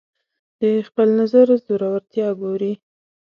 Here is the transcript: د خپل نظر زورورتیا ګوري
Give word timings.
د 0.59 0.61
خپل 0.87 1.07
نظر 1.19 1.47
زورورتیا 1.65 2.27
ګوري 2.41 2.73